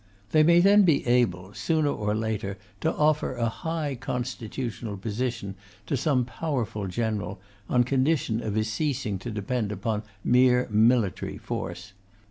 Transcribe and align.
They 0.31 0.41
may 0.41 0.61
then 0.61 0.81
be 0.81 1.05
able, 1.05 1.53
sooner 1.53 1.89
or 1.91 2.15
later, 2.15 2.57
to 2.79 2.91
offer 2.91 3.35
a 3.35 3.49
high 3.49 3.93
constitutional 3.93 4.97
position 4.97 5.53
to 5.85 5.95
some 5.95 6.25
powerful 6.25 6.87
general, 6.87 7.39
on 7.69 7.83
condition 7.83 8.41
of 8.41 8.55
his 8.55 8.73
ceasing 8.73 9.19
to 9.19 9.29
depend 9.29 9.71
upon 9.71 10.01
mere 10.23 10.67
military 10.71 11.37
force. 11.37 11.93